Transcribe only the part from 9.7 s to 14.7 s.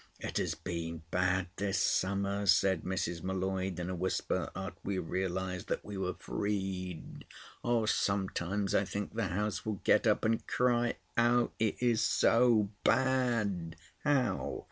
get up and cry out—it is so bad." "How?"